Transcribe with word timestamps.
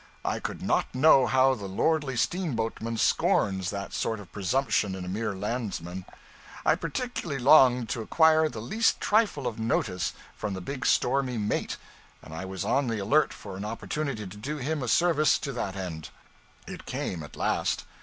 I 0.25 0.39
could 0.39 0.63
not 0.63 0.95
know 0.95 1.27
how 1.27 1.53
the 1.53 1.67
lordly 1.67 2.15
steamboatman 2.15 2.97
scorns 2.97 3.69
that 3.69 3.93
sort 3.93 4.19
of 4.19 4.31
presumption 4.31 4.95
in 4.95 5.05
a 5.05 5.07
mere 5.07 5.35
landsman. 5.35 6.05
I 6.65 6.73
particularly 6.73 7.39
longed 7.39 7.87
to 7.89 8.01
acquire 8.01 8.49
the 8.49 8.61
least 8.63 8.99
trifle 8.99 9.45
of 9.45 9.59
notice 9.59 10.13
from 10.35 10.55
the 10.55 10.59
big 10.59 10.87
stormy 10.87 11.37
mate, 11.37 11.77
and 12.23 12.33
I 12.33 12.45
was 12.45 12.65
on 12.65 12.87
the 12.87 12.97
alert 12.97 13.31
for 13.31 13.55
an 13.55 13.63
opportunity 13.63 14.25
to 14.25 14.37
do 14.37 14.57
him 14.57 14.81
a 14.81 14.87
service 14.87 15.37
to 15.37 15.53
that 15.53 15.75
end. 15.75 16.09
It 16.65 16.87
came 16.87 17.21
at 17.21 17.35
last. 17.35 17.83